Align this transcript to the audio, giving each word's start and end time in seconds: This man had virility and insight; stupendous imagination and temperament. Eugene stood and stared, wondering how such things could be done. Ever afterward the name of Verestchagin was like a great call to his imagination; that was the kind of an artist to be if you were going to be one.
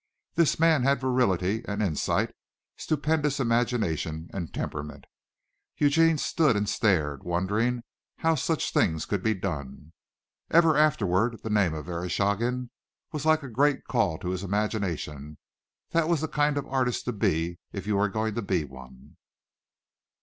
This 0.33 0.59
man 0.59 0.81
had 0.81 0.99
virility 0.99 1.63
and 1.67 1.79
insight; 1.83 2.33
stupendous 2.75 3.39
imagination 3.39 4.31
and 4.33 4.51
temperament. 4.51 5.05
Eugene 5.77 6.17
stood 6.17 6.55
and 6.55 6.67
stared, 6.67 7.23
wondering 7.23 7.83
how 8.17 8.33
such 8.33 8.73
things 8.73 9.05
could 9.05 9.21
be 9.21 9.35
done. 9.35 9.93
Ever 10.49 10.75
afterward 10.75 11.43
the 11.43 11.51
name 11.51 11.75
of 11.75 11.85
Verestchagin 11.85 12.71
was 13.11 13.27
like 13.27 13.43
a 13.43 13.47
great 13.47 13.83
call 13.85 14.17
to 14.17 14.29
his 14.29 14.43
imagination; 14.43 15.37
that 15.91 16.09
was 16.09 16.21
the 16.21 16.27
kind 16.27 16.57
of 16.57 16.65
an 16.65 16.71
artist 16.71 17.05
to 17.05 17.13
be 17.13 17.59
if 17.71 17.85
you 17.85 17.95
were 17.97 18.09
going 18.09 18.33
to 18.33 18.41
be 18.41 18.63
one. 18.65 19.17